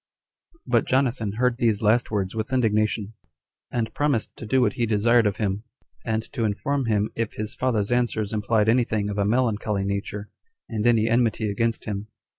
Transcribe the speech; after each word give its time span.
8. 0.61 0.61
But 0.65 0.85
Jonathan 0.87 1.33
heard 1.33 1.57
these 1.57 1.83
last 1.83 2.09
words 2.09 2.33
with 2.35 2.51
indignation, 2.51 3.13
and 3.71 3.93
promised 3.93 4.35
to 4.37 4.47
do 4.47 4.59
what 4.61 4.73
he 4.73 4.87
desired 4.87 5.27
of 5.27 5.37
him, 5.37 5.63
and 6.03 6.23
to 6.33 6.43
inform 6.43 6.85
him 6.85 7.11
if 7.15 7.33
his 7.33 7.53
father's 7.53 7.91
answers 7.91 8.33
implied 8.33 8.67
any 8.67 8.83
thing 8.83 9.11
of 9.11 9.19
a 9.19 9.25
melancholy 9.25 9.83
nature, 9.83 10.31
and 10.67 10.87
any 10.87 11.07
enmity 11.07 11.51
against 11.51 11.85
him. 11.85 12.07